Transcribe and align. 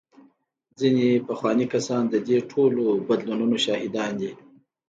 ځینې 0.79 1.07
پخواني 1.27 1.65
کسان 1.73 2.03
د 2.09 2.15
دې 2.27 2.37
ټولو 2.51 2.83
بدلونونو 3.07 3.55
شاهدان 3.65 4.11
دي. 4.21 4.31